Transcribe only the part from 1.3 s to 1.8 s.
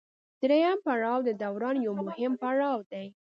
دوران